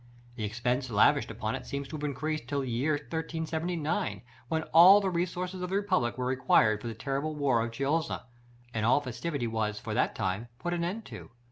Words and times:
The 0.33 0.43
expense 0.43 0.89
lavished 0.89 1.29
upon 1.29 1.53
it 1.53 1.67
seems 1.67 1.87
to 1.89 1.95
have 1.95 2.03
increased 2.03 2.47
till 2.47 2.61
the 2.61 2.71
year 2.71 2.93
1379, 2.93 4.23
when 4.47 4.63
all 4.73 4.99
the 4.99 5.11
resources 5.11 5.61
of 5.61 5.69
the 5.69 5.75
republic 5.75 6.17
were 6.17 6.25
required 6.25 6.81
for 6.81 6.87
the 6.87 6.95
terrible 6.95 7.35
war 7.35 7.63
of 7.63 7.69
Chiozza, 7.71 8.23
and 8.73 8.83
all 8.83 9.01
festivity 9.01 9.45
was 9.45 9.77
for 9.77 9.93
that 9.93 10.15
time 10.15 10.47
put 10.57 10.73
an 10.73 10.83
end 10.83 11.05
to. 11.05 11.29